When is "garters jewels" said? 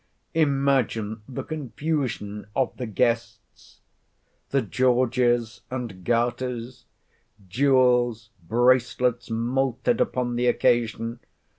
6.03-8.31